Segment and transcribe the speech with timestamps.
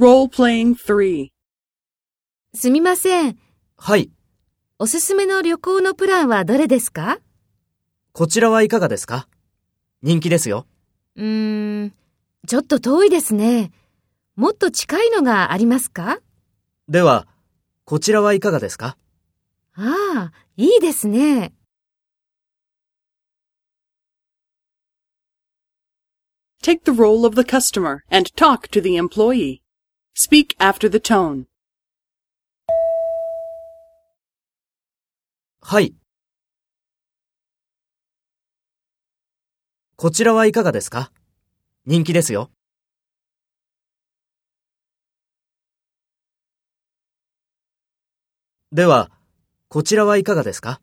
[0.00, 1.28] Role-playing 3.
[2.54, 3.38] すみません。
[3.76, 4.10] はい。
[4.78, 7.18] おすすめの旅行のプランはどれですか？
[8.14, 9.28] こちらはいかがですか？
[10.00, 10.66] 人気ですよ。
[11.16, 11.92] うーん、
[12.46, 13.72] ちょっと遠いですね。
[14.36, 16.20] もっと近いのがありますか？
[16.88, 17.28] では、
[17.84, 18.96] こちらはいかがですか？
[19.74, 21.52] ああ、いいですね。
[26.62, 29.59] Take the role of the customer and talk to the employee.
[30.22, 31.46] Speak after the tone.
[35.62, 35.94] はい。
[39.96, 41.10] こちらはいかがですか？
[41.86, 42.50] 人気ですよ。
[48.72, 49.10] では、
[49.70, 50.82] こちらはいかがですか？